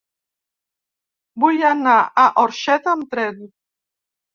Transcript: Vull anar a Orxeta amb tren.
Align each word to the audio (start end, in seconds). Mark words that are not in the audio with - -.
Vull 1.45 1.63
anar 1.75 1.95
a 2.25 2.27
Orxeta 2.49 2.99
amb 2.99 3.11
tren. 3.17 3.43